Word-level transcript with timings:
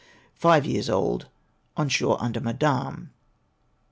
Five 0.33 0.65
years 0.65 0.89
old; 0.89 1.27
on 1.77 1.87
shore 1.87 2.17
under 2.19 2.41
Madame. 2.41 3.11